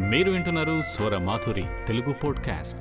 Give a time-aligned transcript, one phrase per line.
[0.00, 2.78] మీరు వింటున్నారు స్వర మాధురి తెలుగు పోడ్కాస్ట్.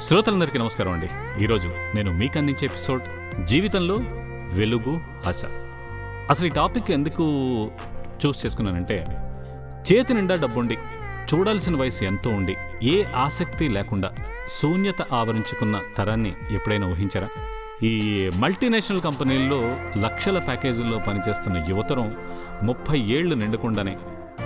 [0.00, 1.08] శ్రోతలందరికీ నమస్కారం అండి.
[1.44, 3.02] ఈరోజు నేను మీకు అందించే ఎపిసోడ్
[3.46, 3.94] జీవితంలో
[4.52, 5.44] వెలుగు ఆశ
[6.30, 7.24] అసలు ఈ టాపిక్ ఎందుకు
[8.26, 9.06] చూస్ చేసుకున్నానంటే
[9.86, 10.78] చేతి నిండా డబ్బుండి.
[11.30, 12.56] చూడాల్సిన వయసు ఎంతో ఉండి.
[12.82, 14.10] ఏ ఆసక్తి లేకుండా
[14.60, 17.28] శూన్యత ఆవరించుకున్న తరాన్ని ఎప్పుడైనా ఊహించరా?
[17.82, 22.16] ఈ మల్టీనేషనల్ కంపెనీల్లో లక్షల ప్యాకేజీల్లో పనిచేస్తున్న యువతరం
[22.62, 23.96] ముప్పై ఏళ్ళు నిండకుండానే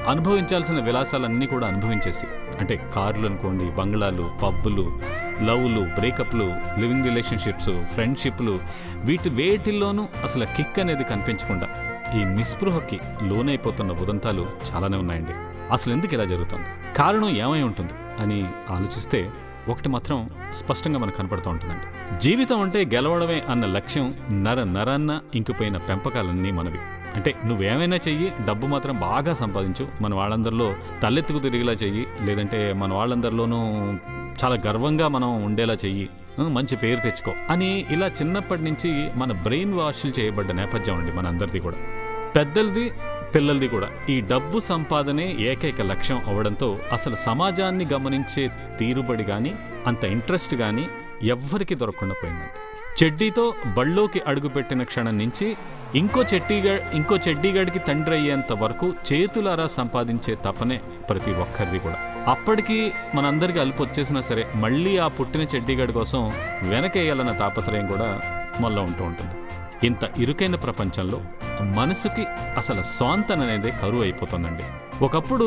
[0.09, 2.27] అనుభవించాల్సిన విలాసాలన్నీ కూడా అనుభవించేసి
[2.61, 5.01] అంటే కార్లు అనుకోండి బంగ్లాలు పబ్బులు
[5.43, 6.45] లవ్లు బ్రేకప్లు
[6.81, 8.61] లివింగ్ రిలేషన్షిప్స్ ఫ్రెండ్షిప్లు
[9.05, 11.69] వీటి వేటిల్లోనూ అసలు కిక్ అనేది కనిపించకుండా
[12.15, 15.33] ఈ నిస్పృహకి లోనైపోతున్న ఉదంతాలు చాలానే ఉన్నాయండి.
[15.73, 16.95] అసలు ఎందుకు ఇలా జరుగుతుంది?
[16.97, 17.93] కారణం ఏమై ఉంటుంది?
[18.21, 19.31] అని ఆలోచిస్తే
[19.69, 22.19] ఒకటి మాత్రం స్పష్టంగా మనకు కనపడుతూ ఉంటుందండి.
[22.19, 26.79] జీవితం అంటే గెలవడమే అన్న లక్ష్యం నర నరాన్న ఇంకిపోయిన పెంపకాలన్నీ మనవి.
[27.15, 29.89] అంటే నువ్వేమైనా చెయ్యి డబ్బు మాత్రం బాగా సంపాదించు.
[30.01, 32.07] మన వాళ్ళందరిలో తలెత్తుకు తిరిగేలా చెయ్యి.
[32.23, 33.57] లేదంటే మన వాళ్ళందరిలోనూ
[34.45, 36.11] చాలా గర్వంగా మనం ఉండేలా చెయ్యి.
[36.39, 37.33] మంచి పేరు తెచ్చుకో.
[37.51, 41.77] అని ఇలా చిన్నప్పటి నుంచి మన బ్రెయిన్ వాష్లు చేయబడ్డ నేపథ్యం అండి మన అందరిది కూడా.
[42.35, 42.93] పెద్దలది
[43.35, 43.89] పిల్లలది కూడా.
[44.09, 49.55] ఈ డబ్బు సంపాదనే ఏకైక లక్ష్యం అవడంతో అసలు సమాజాన్ని గమనించే తీరుబడి కానీ
[49.87, 50.85] అంత ఇంట్రెస్ట్ కానీ
[51.23, 52.53] ఎవ్వరికీ దొరకకుండా పోయిందండి.
[52.99, 55.57] చెడ్డీతో బళ్ళోకి అడుగుపెట్టిన క్షణం నుంచి
[55.95, 61.99] ఇంకో చెడ్డీగా ఇంకో చెడ్డీగాడికి తండ్రి అయ్యేంత వరకు చేతులారా సంపాదించే తపనే ప్రతి ఒక్కరిది కూడా.
[62.29, 66.33] అప్పటికి మనందరికీ అలుపు వచ్చేసినా సరే మళ్ళీ ఆ పుట్టిన చెడ్డీగాడి కోసం
[66.63, 68.21] వెనకేయాలన్న తాపత్రయం కూడా
[68.61, 69.35] మనలో ఉంటూ ఉంటుంది.
[69.85, 71.19] ఇంత ఇరుకైన ప్రపంచంలో
[71.75, 72.25] మనసుకి
[72.57, 74.67] అసలు స్వాంతన అనేది కరువు అయిపోతుందండి
[75.05, 75.47] ఒకప్పుడు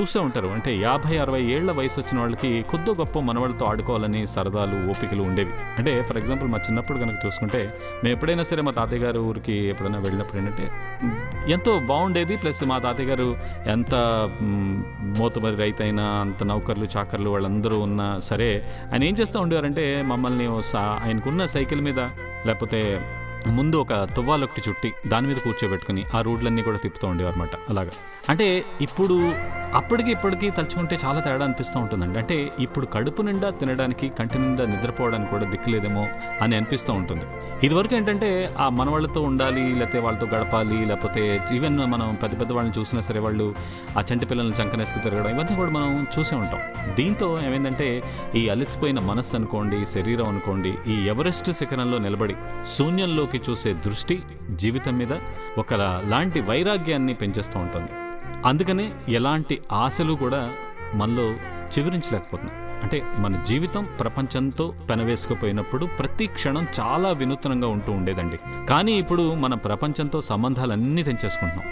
[0.00, 5.22] చూస్తూ ఉంటారు అంటే యాభై అరవై ఏళ్ళ వయసు వచ్చిన వాళ్ళకి కొద్దో గొప్ప మనవాళ్ళతో ఆడుకోవాలని సరదాలు ఓపికలు
[5.22, 5.52] ఉండేవి.
[5.78, 7.60] అంటే ఫర్ ఎగ్జాంపుల్ మా చిన్నప్పుడు కనుక చూసుకుంటే
[8.04, 10.66] మేము ఎప్పుడైనా సరే మా తాతయ్య గారు ఊరికి ఎప్పుడైనా వెళ్ళినప్పుడు ఏంటంటే
[11.52, 13.28] ఎంతో బాగుండేది ప్లస్ మా తాతయ్య గారు
[13.66, 13.94] ఎంత
[15.18, 18.50] మోతమరి రైతు రైతైనా అంత నౌకర్లు చాకర్లు వాళ్ళందరూ ఉన్నా సరే
[18.92, 20.46] ఆయన ఏం చేస్తూ ఉండేవారంటే మమ్మల్ని
[20.76, 22.00] ఆయనకున్న సైకిల్ మీద
[22.46, 22.80] లేకపోతే
[23.48, 27.90] ముందు ఒక తువ్వాలొకటి చుట్టి దాని మీద కూర్చోబెట్టుకుని ఆ రోడ్లన్నీ కూడా తిప్పుతూ ఉండేవారు అనమాట అలాగా.
[28.28, 29.32] అంటే ఇప్పుడు
[29.74, 32.18] అప్పటికి ఇప్పటికీ తలుచుకుంటే చాలా తేడా అనిపిస్తూ ఉంటుందండి.
[32.18, 36.08] అంటే ఇప్పుడు కడుపు నిండా తినడానికి కంటి నిండా నిద్రపోవడానికి కూడా దిక్కులేదేమో
[36.42, 37.24] అని అనిపిస్తూ ఉంటుంది.
[37.64, 43.00] ఇదివరకు ఏంటంటే ఆ మనవాళ్ళతో ఉండాలి లేకపోతే వాళ్ళతో గడపాలి లేకపోతే ఈవెన్ మనం పెద్ద పెద్ద వాళ్ళని చూసినా
[43.00, 43.54] సరే వాళ్ళు
[43.98, 46.60] ఆ చంటి పిల్లల్ని చంకనేసుకు తిరగడం ఇవన్నీ కూడా మనం చూసే ఉంటాం.
[46.94, 48.02] దీంతో ఏమైందంటే
[48.34, 52.36] ఈ అలసిపోయిన మనస్సు అనుకోండి శరీరం అనుకోండి ఈ ఎవరెస్ట్ శిఖరంలో నిలబడి
[52.78, 54.22] శూన్యంలోకి చూసే దృష్టి
[54.56, 55.12] జీవితం మీద
[55.58, 55.74] ఒక
[56.08, 57.92] లాంటి వైరాగ్యాన్ని పెంచేస్తూ ఉంటుంది.
[58.46, 60.50] అందుకనే ఎలాంటి ఆశలు కూడా
[60.94, 61.28] మనలో
[61.74, 68.66] చిగురించలేకపోతున్నాం అంటే మన జీవితం ప్రపంచంతో పెనవేసుకుపోయినప్పుడు ప్రతి క్షణం చాలా వినూత్నంగా ఉంటూ ఉండేదండి.
[68.66, 71.66] కానీ ఇప్పుడు మన ప్రపంచంతో సంబంధాలన్నీ తెంచేసుకుంటున్నాం.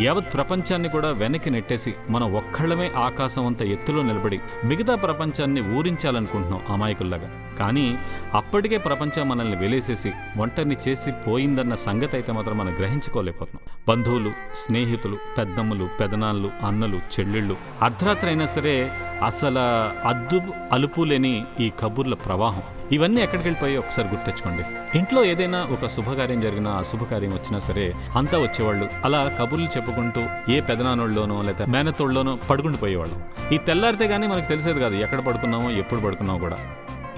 [0.00, 7.56] యావత్ ప్రపంచాన్ని కూడా వెనక్కి నెట్టేసి మనం ఒక్కళ్ళమే ఆకాశం అంత ఎత్తులో నిలబడి మిగతా ప్రపంచాన్ని ఊరించాలనుకుంటున్నాం అమాయకుల్లాగా.
[7.58, 7.98] కానీ
[8.34, 13.76] అప్పటికే ప్రపంచం మనల్ని వెలేసేసి ఒంటరిని చేసి పోయిందన్న సంగతి అయితే మాత్రం మనం గ్రహించుకోలేకపోతున్నాం.
[13.88, 18.92] బంధువులు స్నేహితులు పెద్దమ్మలు పెదనాళ్ళు అన్నలు చెల్లెళ్ళు అర్ధరాత్రి అయినా సరే
[19.24, 19.66] అసలు
[20.08, 20.40] అద్దు
[20.72, 22.62] అలుపు లేని ఈ కబుర్ల ప్రవాహం.
[22.92, 24.62] ఇవన్నీ ఎక్కడికి వెళ్ళిపోయి ఒకసారి గుర్తెచ్చుకోండి
[24.98, 28.88] ఇంట్లో ఏదైనా ఒక శుభకార్యం జరిగినా అశుభకార్యం వచ్చినా సరే అంతా వచ్చేవాళ్ళు.
[29.04, 33.22] అలా కబుర్లు చెప్పుకుంటూ ఏ పెదనాన్నోళ్ళలోనో లేదా మేనతోళ్ళలోనో పడుకుండిపోయేవాళ్ళం.
[33.52, 36.58] ఈ తెల్లారితే కానీ మనకు తెలిసేది కాదు ఎక్కడ పడుకున్నామో ఎప్పుడు పడుకున్నామో కూడా.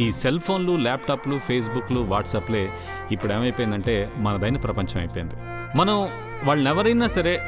[0.01, 2.71] ఈ సెల్ ఫోన్లు ల్యాప్టాప్లు ఫేస్బుక్లు వాట్సాప్లే
[3.13, 5.35] ఇప్పుడు ఏమైపోయిందంటే మనదైన ప్రపంచం అయిపోయింది.
[5.79, 5.97] మనం
[6.45, 7.41] వాళ్ళని ఎవరైనా సరే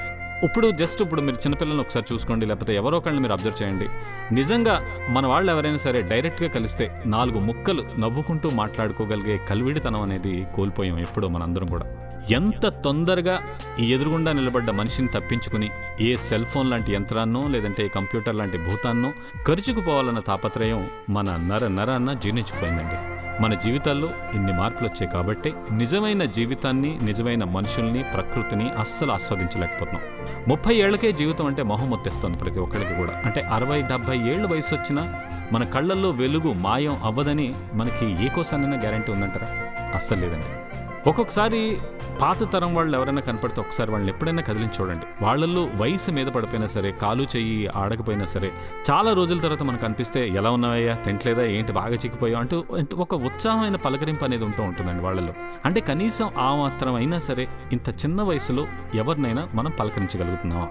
[0.46, 3.86] ఇప్పుడు జస్ట్ ఇప్పుడు మీరు చిన్నపిల్లల్ని ఒకసారి చూసుకోండి లేకపోతే ఎవరో ఒకళ్ళని మీరు అబ్జర్వ్ చేయండి.
[4.34, 4.74] నిజంగా
[5.10, 11.66] మన వాళ్ళు ఎవరైనా సరే డైరెక్ట్గా కలిస్తే నాలుగు ముక్కలు నవ్వుకుంటూ మాట్లాడుకోగలిగే కల్విడితనం అనేది కోల్పోయాం ఎప్పుడో మనందరం
[11.66, 11.86] కూడా.
[12.30, 13.36] ఎంత తొందరగా
[13.78, 15.68] ఈ ఎదురుగుండా నిలబడ్డ మనిషిని తప్పించుకుని
[16.00, 19.10] ఏ సెల్ ఫోన్ లాంటి యంత్రాన్నో లేదంటే కంప్యూటర్ లాంటి భూతాన్నో
[19.46, 22.98] కరుచుకుపోవాలన్న తాపత్రయం మన నర నరాన్న జీర్ణించుకుపోయిందండి
[23.40, 30.02] మన జీవితాల్లో ఇన్ని మార్పులు వచ్చాయి కాబట్టి నిజమైన జీవితాన్ని నిజమైన మనుషుల్ని ప్రకృతిని అస్సలు ఆస్వాదించలేకపోతున్నాం.
[30.48, 33.22] ముప్పై ఏళ్ళకే జీవితం అంటే మొహం మొత్తేస్తుంది ప్రతి ఒక్కరికి కూడా.
[33.24, 35.14] అంటే అరవై డెబ్బై ఏళ్ళ వయసు వచ్చినా
[35.52, 39.48] మన కళ్ళల్లో వెలుగు మాయం అవ్వదని మనకి ఏ కోసానైనా గ్యారంటీ ఉందంటారా?
[39.94, 40.78] అస్సలు లేదండి.
[41.08, 41.78] ఒక్కొక్కసారి
[42.22, 45.06] పాత తరం వాళ్ళు ఎవరైనా కనపడితే ఒకసారి వాళ్ళని ఎప్పుడైనా కదిలించి చూడండి.
[45.24, 48.50] వాళ్ళల్లో వయసు మీద పడిపోయినా సరే కాలు చెయ్యి ఆడకపోయినా సరే
[48.90, 50.94] చాలా రోజుల తర్వాత మనకు అనిపిస్తే ఎలా ఉన్నావయ్యా?
[50.94, 51.44] తింటలేదా?
[51.56, 51.72] ఏంటి?
[51.72, 52.58] బాగా చిక్కిపోయా అంటూ
[52.96, 55.34] ఒక ఉత్సాహమైన పలకరింపు అనేది ఉంటూ ఉంటుందండి వాళ్ళలో
[55.64, 58.64] అంటే కనీసం ఆ మాత్రం అయినా సరే ఇంత చిన్న వయసులో
[58.94, 60.64] ఎవరినైనా మనం పలకరించగలుగుతున్నాం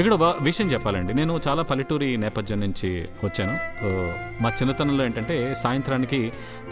[0.00, 0.14] ఇక్కడ
[0.46, 1.12] విషయం చెప్పాలండి.
[1.18, 2.88] నేను చాలా పల్లెటూరి నేపథ్యం నుంచి
[3.24, 3.54] వచ్చాను.
[4.42, 6.20] మా చిన్నతనంలో ఏంటంటే సాయంత్రానికి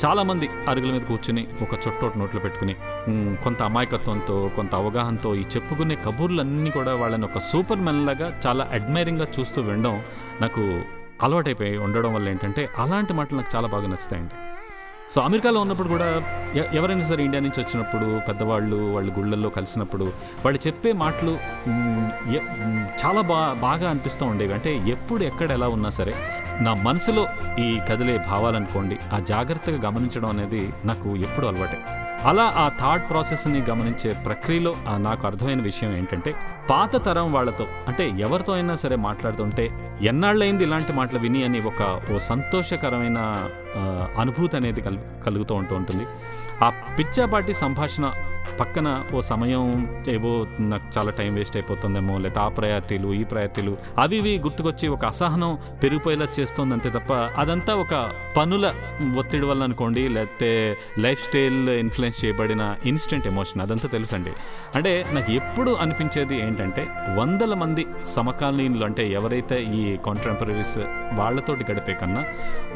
[0.05, 2.75] చాలామంది అరుగుల మీద కూర్చుని ఒక చుట్టోటి నోట్లో పెట్టుకుని
[3.45, 9.29] కొంత అమాయకత్వంతో కొంత అవగాహనతో ఈ చెప్పుకునే కబుర్లన్నీ కూడా వాళ్ళని ఒక సూపర్ మెన్ లాగా చాలా అడ్మైరింగ్గా
[9.39, 9.97] చూస్తూ వినడం
[10.41, 10.65] నాకు
[11.27, 14.35] అలవాటైపోయి ఉండడం వల్ల ఏంటంటే అలాంటి మాటలు నాకు చాలా బాగా నచ్చుతాయండి.
[15.13, 16.07] సో అమెరికాలో ఉన్నప్పుడు కూడా
[16.75, 20.05] ఎవరైనా సరే ఇండియా నుంచి వచ్చినప్పుడు పెద్దవాళ్ళు వాళ్ళు గుళ్ళల్లో కలిసినప్పుడు
[20.45, 21.33] వాళ్ళు చెప్పే మాటలు
[23.03, 24.55] చాలా బా బాగా అనిపిస్తూ ఉండేవి.
[24.55, 26.15] అంటే ఎప్పుడు ఎక్కడ ఎలా ఉన్నా సరే
[26.61, 27.27] నా మనసులో
[27.59, 31.79] ఈ కదిలే భావాలనుకోండి ఆ జాగ్రత్తగా గమనించడం అనేది నాకు ఎప్పుడు అలవాటే.
[32.29, 36.33] అలా ఆ థాట్ ప్రాసెస్ని గమనించే ప్రక్రియలో నాకు అర్థమైన విషయం ఏంటంటే
[36.71, 39.65] పాత తరం వాళ్ళతో అంటే ఎవరితో అయినా సరే మాట్లాడుతుంటే
[40.03, 43.19] ఎన్నాళ్ళైంది ఇలాంటి మాటలు విని అని ఒక ఓ సంతోషకరమైన
[44.21, 46.07] అనుభూతి అనేది కల్ కలుగుతూ ఉంటూ ఉంటుంది.
[46.65, 46.69] ఆ
[46.99, 48.13] పిచ్చాపాటి సంభాషణ
[48.61, 54.17] పక్కన ఓ సమయం ఏవో నాకు చాలా టైం వేస్ట్ అయిపోతుందేమో లేదా ఆ ప్రయారిటీలు ఈ ప్రయారిటీలు అవి
[54.17, 58.75] ఇవి గుర్తుకొచ్చి ఒక అసహనం పెరిగిపోయేలా చేస్తుంది అంతే తప్ప అదంతా ఒక పనుల
[59.19, 64.31] ఒత్తిడి వల్ల అనుకోండి లేకపోతే లైఫ్ స్టైల్ ఇన్ఫ్లుయెన్స్ చేయబడిన ఇన్స్టెంట్ ఎమోషన్ అదంతా తెలుసండి.
[64.75, 66.87] అంటే నాకు ఎప్పుడు అనిపించేది ఏంటంటే
[67.17, 70.79] వందల మంది సమకాలీనులు అంటే ఎవరైతే ఈ కాంటెంపరీస్
[71.19, 72.25] వాళ్ళతోటి గడిపే కన్నా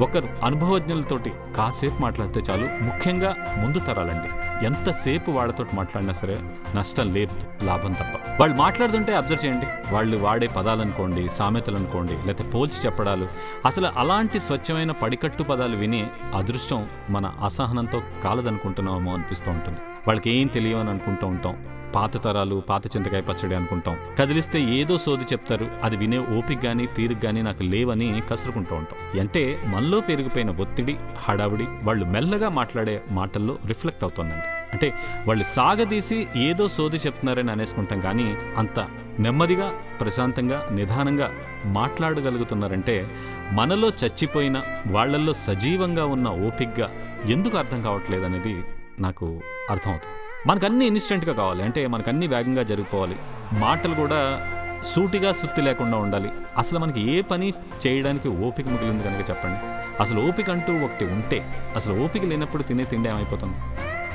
[0.00, 4.45] ఒకరు అనుభవజ్ఞులతోటి కాసేపు మాట్లాడితే చాలు ముఖ్యంగా ముందు తరాలండి.
[4.62, 6.40] ఎంతసేపు వాళ్ళతో మాట్లాడినా సరే
[6.74, 8.40] నష్టం లేదు లాభం తప్ప.
[8.40, 9.94] వాళ్ళు మాట్లాడుతుంటే అబ్జర్వ్ చేయండి.
[9.94, 13.28] వాళ్ళు వాడే పదాలు అనుకోండి సామెతలు అనుకోండి లేకపోతే పోల్చి చెప్పడాలు.
[13.66, 19.78] అసలు అలాంటి స్వచ్ఛమైన పడికట్టు పదాలు విని అదృష్టం మన అసహనంతో కాలదనుకుంటున్నామో అనిపిస్తూ ఉంటుంది.
[20.08, 21.56] వాళ్ళకి ఏం తెలియవని అనుకుంటూ ఉంటాం.
[21.94, 23.96] పాత తరాలు పాత చింతకాయ పచ్చడి అనుకుంటాం.
[24.18, 25.68] కదిలిస్తే ఏదో సోది చెప్తారు.
[25.82, 29.20] అది వినే ఓపిక గానీ తీరిక గానీ నాకు లేవని కసురుకుంటూ ఉంటాం.
[29.20, 34.66] అంటే మనలో పెరిగిపోయిన ఒత్తిడి హడావిడి వాళ్ళు మెల్లగా మాట్లాడే మాటల్లో రిఫ్లెక్ట్ అవుతుందండి.
[34.72, 34.92] అంటే
[35.28, 38.86] వాళ్ళు సాగదీసి ఏదో సోది చెప్తున్నారని అనేసుకుంటాం కానీ అంత
[39.18, 41.30] నెమ్మదిగా ప్రశాంతంగా నిదానంగా
[41.64, 43.10] మాట్లాడగలుగుతున్నారంటే
[43.52, 46.90] మనలో చచ్చిపోయిన వాళ్ళల్లో సజీవంగా ఉన్న ఓపిగ్గా
[47.24, 48.64] ఎందుకు అర్థం కావట్లేదు అనేది
[49.00, 49.40] నాకు
[49.70, 50.25] అర్థమవుతుంది.
[50.46, 51.62] మనకు అన్ని ఇన్స్టెంట్గా కావాలి.
[51.62, 53.16] అంటే మనకు వేగంగా జరిగిపోవాలి.
[53.52, 54.50] మాటలు కూడా
[54.84, 56.30] సూటిగా సుత్తి లేకుండా ఉండాలి.
[56.58, 57.54] అసలు మనకి ఏ పని
[57.86, 59.58] చేయడానికి ఓపిక మిగిలింది కనుక చెప్పండి.
[60.02, 63.54] అసలు ఓపిక అంటూ ఒకటి ఉంటే అసలు ఓపిక లేనప్పుడు తినే తిండి ఏమైపోతుంది?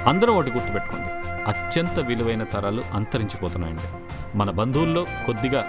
[0.10, 1.08] అందరూ ఒకటి గుర్తుపెట్టుకోండి.
[1.48, 3.82] అత్యంత విలువైన తరాలు అంతరించిపోతున్నాయండి.
[4.38, 5.66] మన బంధువుల్లో కొద్దిగా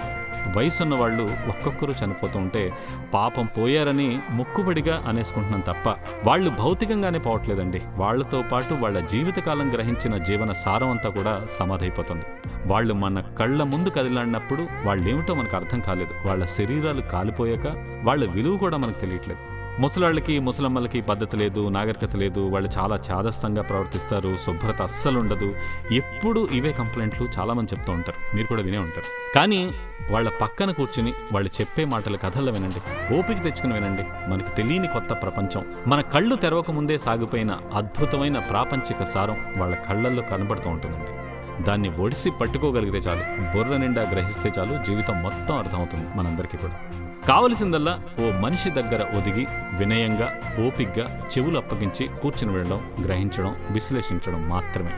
[0.56, 2.72] వయసున్న వాళ్ళు ఒక్కొక్కరు చనిపోతూ ఉంటే
[3.14, 5.88] పాపం పోయారని ముక్కుబడిగా అనేసుకుంటున్నాం తప్ప
[6.24, 7.82] వాళ్ళు భౌతికంగానే పోవట్లేదండి.
[7.98, 12.24] వాళ్ళతో పాటు వాళ్ళ జీవితకాలం గ్రహించిన జీవన సారం అంతా కూడా సమాధైపోతుంది.
[12.66, 16.28] వాళ్ళు మన కళ్ళ ముందు కదిలాడినప్పుడు వాళ్ళేమిటో మనకు అర్థం కాలేదు.
[16.28, 17.66] వాళ్ళ శరీరాలు కాలిపోయాక
[18.02, 19.61] వాళ్ళ విలువ కూడా మనకు తెలియట్లేదు.
[19.78, 25.54] ముసలాళ్ళకి ముసలమ్మలకి పద్ధతి లేదు నాగరికత లేదు వాళ్ళు చాలా చాదస్తంగా ప్రవర్తిస్తారు శుభ్రత అస్సలు ఉండదు.
[25.92, 28.36] ఎప్పుడు ఇవే కంప్లైంట్లు చాలామంది చెప్తూ ఉంటారు.
[28.36, 29.34] మీరు కూడా వినే ఉంటారు.
[29.34, 29.70] కానీ
[30.10, 33.14] వాళ్ళ పక్కన కూర్చుని వాళ్ళు చెప్పే మాటల కథల్లో వినండి.
[33.18, 34.30] ఓపిక తెచ్చుకుని వినండి.
[34.30, 35.64] మనకు తెలియని కొత్త ప్రపంచం.
[35.86, 41.22] మన కళ్ళు తెరవక ముందే సాగిపోయిన అద్భుతమైన ప్రాపంచిక సారం వాళ్ళ కళ్ళల్లో కనబడుతూ ఉంటుందండి.
[41.64, 43.56] దాన్ని ఒడిసి పట్టుకోగలిగితే చాలు.
[43.56, 44.84] బుర్ర నిండా గ్రహిస్తే చాలు.
[44.84, 47.01] జీవితం మొత్తం అర్థమవుతుంది మనందరికీ కూడా.
[47.28, 49.46] కావలసిందల్లా ఓ మనిషి దగ్గర ఒదిగి
[49.78, 54.90] వినయంగా ఓపిగ్గా చెవులు అప్పగించి కూర్చుని వెళ్ళడం గ్రహించడం విశ్లేషించడం మాత్రమే.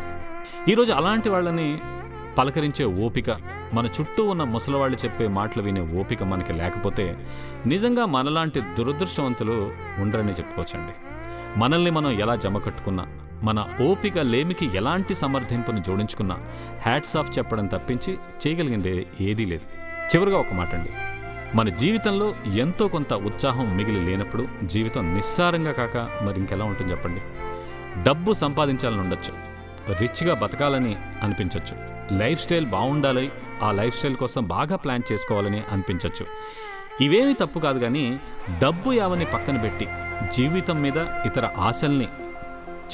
[0.68, 1.78] ఈరోజు అలాంటి వాళ్ళని
[2.38, 3.30] పలకరించే ఓపిక
[3.72, 7.16] మన చుట్టూ ఉన్న ముసలివాళ్ళు చెప్పే మాటలు వినే ఓపిక మనకి లేకపోతే
[7.66, 10.92] నిజంగా మనలాంటి దురదృష్టవంతులు ఉండరని చెప్పుకోవచ్చండి.
[11.60, 13.06] మనల్ని మనం ఎలా జమ కట్టుకున్నా
[13.42, 16.34] మన ఓపిక లేమికి ఎలాంటి సమర్థింపును జోడించుకున్నా
[16.82, 19.62] హ్యాట్స్ ఆఫ్ చెప్పడం తప్పించి చేయగలిగింది ఏదీ లేదు.
[20.14, 20.90] చివరిగా ఒక మాట అండి
[21.54, 27.20] మన జీవితంలో ఎంతో కొంత ఉత్సాహం మిగిలి లేనప్పుడు జీవితం నిస్సారంగా కాక మరి ఇంకెలా ఉంటుంది చెప్పండి?
[28.02, 29.32] డబ్బు సంపాదించాలని ఉండొచ్చు
[30.00, 31.76] రిచ్గా బతకాలని అనిపించవచ్చు
[32.18, 33.30] లైఫ్ స్టైల్ బాగుండాలి
[33.62, 36.26] ఆ లైఫ్ స్టైల్ కోసం బాగా ప్లాన్ చేసుకోవాలని అనిపించవచ్చు
[37.00, 38.20] ఇవేమీ తప్పు కాదు కానీ
[38.62, 39.86] డబ్బు యావని పక్కన పెట్టి
[40.36, 42.08] జీవితం మీద ఇతర ఆశల్ని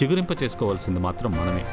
[0.02, 1.64] చిగురింప చేసుకోవాల్సింది మాత్రం మనమే.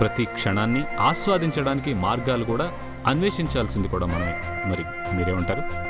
[0.00, 2.72] ప్రతి క్షణాన్ని ఆస్వాదించడానికి మార్గాలు కూడా
[3.06, 4.34] అన్వేషించాల్సింది కూడా మనమే.
[4.70, 4.84] మరి
[5.16, 5.85] మీరేమంటారు?